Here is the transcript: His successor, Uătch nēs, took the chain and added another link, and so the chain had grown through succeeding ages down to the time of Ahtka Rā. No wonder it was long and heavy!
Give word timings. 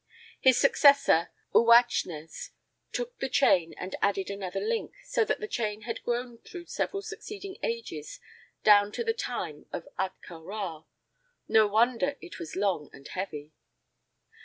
His 0.39 0.57
successor, 0.57 1.29
Uătch 1.53 2.07
nēs, 2.07 2.49
took 2.91 3.19
the 3.19 3.29
chain 3.29 3.75
and 3.77 3.95
added 4.01 4.31
another 4.31 4.59
link, 4.59 4.95
and 5.03 5.07
so 5.07 5.23
the 5.23 5.47
chain 5.47 5.81
had 5.81 6.01
grown 6.01 6.39
through 6.39 6.65
succeeding 6.65 7.57
ages 7.61 8.19
down 8.63 8.91
to 8.93 9.03
the 9.03 9.13
time 9.13 9.67
of 9.71 9.87
Ahtka 9.99 10.41
Rā. 10.43 10.85
No 11.47 11.67
wonder 11.67 12.17
it 12.19 12.39
was 12.39 12.55
long 12.55 12.89
and 12.91 13.07
heavy! 13.09 13.53